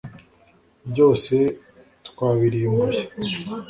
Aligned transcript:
byose 0.89 1.35
twabirimbuye 2.07 3.01